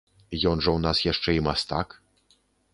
Ён 0.49 0.57
жа 0.67 0.71
ў 0.77 0.79
нас 0.87 1.03
яшчэ 1.11 1.37
і 1.37 1.45
мастак! 1.51 1.87